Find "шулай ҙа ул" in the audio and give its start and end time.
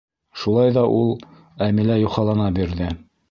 0.43-1.13